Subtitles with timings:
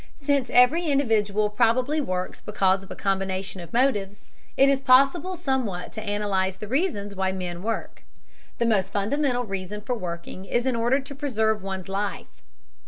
[0.19, 4.25] Since every individual probably works because of a combination of motives,
[4.57, 8.01] it is possible somewhat to analyze the reasons why men work.
[8.57, 12.41] The most fundamental reason for working is in order to preserve one's life.